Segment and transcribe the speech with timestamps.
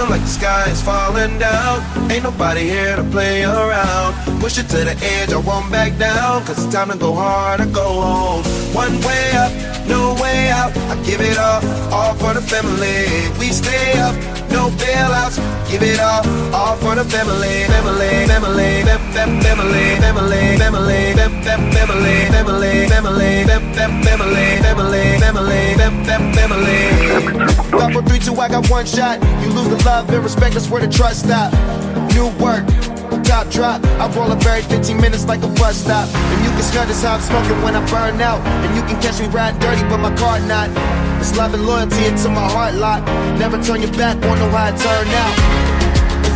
[0.00, 1.76] feel like the sky is falling down.
[2.10, 4.14] Ain't nobody here to play around.
[4.40, 6.44] Push it to the edge, I won't back down.
[6.46, 8.44] Cause it's time to go hard or go home.
[8.72, 9.52] One way up,
[9.86, 10.72] no way out.
[10.92, 11.60] I give it all,
[11.92, 12.98] all for the family.
[13.38, 14.14] We stay up,
[14.56, 15.36] no bailouts.
[15.70, 17.56] Give it all, all for the family.
[17.74, 24.46] Family, family, fam, fam, family, family, family, fam, fam, family, family, family, fam, fam, family,
[24.64, 26.99] family, family, fam, fam, family.
[27.70, 29.22] Four, three, two, I got one shot.
[29.42, 31.52] You lose the love and respect, that's where the trust stop.
[32.14, 32.66] New work,
[33.22, 33.78] top drop.
[34.02, 36.10] I roll up every 15 minutes like a bus stop.
[36.10, 38.42] And you can smell this how I'm smoking when I burn out.
[38.66, 40.68] And you can catch me riding dirty, but my car not.
[41.22, 43.06] It's love and loyalty into my heart lot.
[43.38, 45.34] Never turn your back, won't know how it turned out.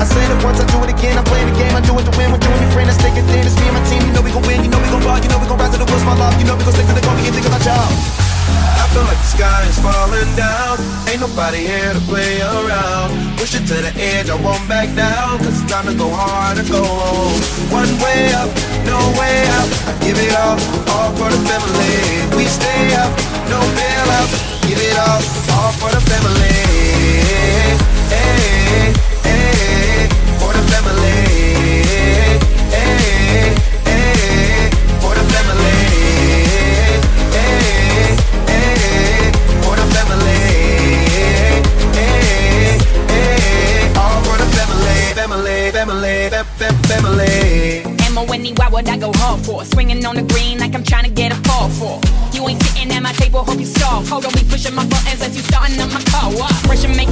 [0.00, 1.18] I said it once, I do it again.
[1.18, 2.32] I'm playing the game, I do it to win.
[2.32, 3.44] We're doing your friend, let's take it thin.
[3.44, 4.00] It's me and my team.
[4.06, 5.76] You know we gon' win, you know we gon' ball, you know we gon' rise
[5.76, 6.38] to the wheels, my love.
[6.40, 7.90] You know we gon' stick to the goal, you think about y'all.
[8.80, 10.47] I feel like the sky is falling down.
[11.38, 13.38] Nobody here to play around.
[13.38, 15.38] Push it to the edge, I won't back down.
[15.38, 17.38] Cause it's time to go hard and go home.
[17.70, 18.50] One way up,
[18.82, 19.70] no way out.
[19.86, 20.58] I give it all,
[20.90, 22.34] all for the family.
[22.36, 23.14] We stay up,
[23.46, 24.30] no bailout.
[24.66, 25.22] Give it all,
[25.54, 27.07] all for the family.
[45.72, 47.96] Family, family, fam, fam, family.
[48.06, 49.64] Ammo any, why would I go hard for?
[49.64, 52.00] Swinging on the green like I'm trying to get a fall for.
[52.32, 54.04] You ain't sitting at my table, hope you stall.
[54.04, 56.32] Hold on, be pushing my buttons as you starting up my car.
[56.64, 57.10] Pressure make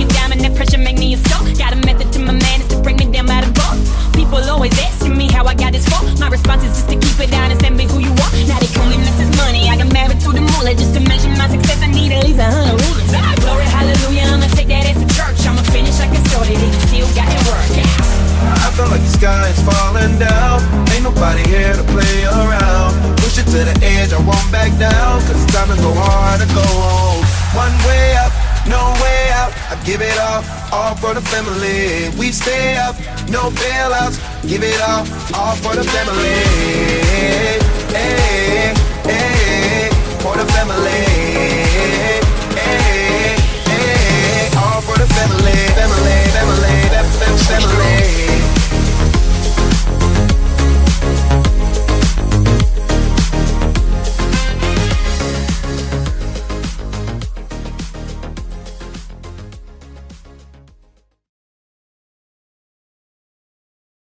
[19.50, 20.60] is falling down.
[20.92, 22.92] Ain't nobody here to play around.
[23.22, 25.20] Push it to the edge, I won't back down.
[25.26, 27.24] Cause it's time to go hard or go home.
[27.54, 28.32] One way up,
[28.66, 29.52] no way out.
[29.70, 30.42] I give it all,
[30.72, 32.10] all for the family.
[32.18, 32.96] We stay up,
[33.28, 34.16] no bailouts.
[34.48, 36.85] Give it all, all for the family.